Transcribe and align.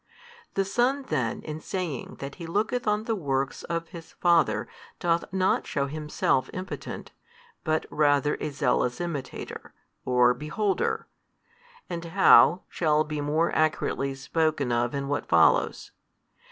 The 0.55 0.65
Son 0.65 1.03
then 1.09 1.43
in 1.43 1.59
saying 1.59 2.15
that 2.17 2.33
He 2.41 2.47
looketh 2.47 2.87
on 2.87 3.03
the 3.03 3.13
works 3.15 3.61
of 3.65 3.89
His 3.89 4.13
Father 4.13 4.67
doth 4.99 5.25
not 5.31 5.67
shew 5.67 5.85
Himself 5.85 6.49
impotent, 6.53 7.11
but 7.63 7.85
rather 7.91 8.35
a 8.41 8.49
zealous 8.49 8.99
Imitator, 8.99 9.75
or 10.03 10.33
Beholder: 10.33 11.05
and 11.87 12.03
how, 12.03 12.63
shall 12.67 13.03
be 13.03 13.21
more 13.21 13.53
accurately 13.53 14.15
spoken 14.15 14.71
of 14.71 14.95
in 14.95 15.07
what 15.07 15.27
follows. 15.27 15.91